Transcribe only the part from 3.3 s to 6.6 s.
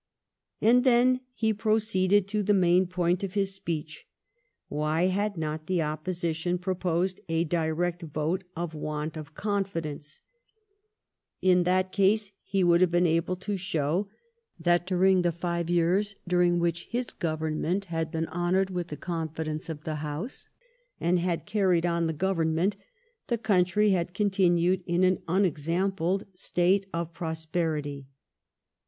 his speech. Why had not the Opposition